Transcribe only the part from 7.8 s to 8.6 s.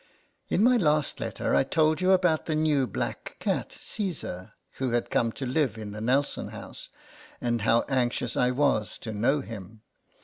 anxious I